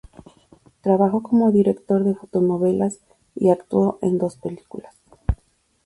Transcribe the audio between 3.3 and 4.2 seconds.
y actuó en